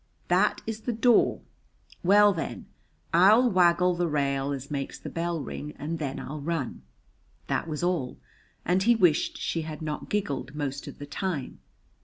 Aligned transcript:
"That 0.29 0.61
is 0.65 0.79
the 0.81 0.93
door. 0.93 1.41
Well, 2.03 2.33
then, 2.33 2.65
I'll 3.13 3.47
waggle 3.51 3.93
the 3.93 4.07
rail 4.07 4.51
as 4.51 4.71
makes 4.71 4.97
the 4.97 5.11
bell 5.11 5.39
ring, 5.39 5.75
and 5.77 5.99
then 5.99 6.19
I'll 6.19 6.41
run." 6.41 6.81
That 7.45 7.67
was 7.67 7.83
all, 7.83 8.17
and 8.65 8.81
he 8.81 8.95
wished 8.95 9.37
she 9.37 9.61
had 9.61 9.83
not 9.83 10.09
giggled 10.09 10.55
most 10.55 10.87
of 10.87 10.97
the 10.97 11.05
time. 11.05 11.59